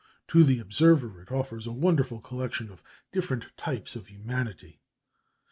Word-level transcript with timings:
To 0.29 0.43
the 0.43 0.57
observer 0.59 1.21
it 1.21 1.31
offers 1.31 1.67
a 1.67 1.71
wonderful 1.71 2.21
collection 2.21 2.71
of 2.71 2.81
different 3.11 3.55
types 3.55 3.95
of 3.95 4.07
humanity. 4.07 4.81